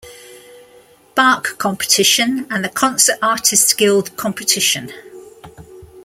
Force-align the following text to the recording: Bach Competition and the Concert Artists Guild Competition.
Bach 1.13 1.59
Competition 1.59 2.47
and 2.49 2.65
the 2.65 2.69
Concert 2.69 3.19
Artists 3.21 3.71
Guild 3.73 4.17
Competition. 4.17 4.89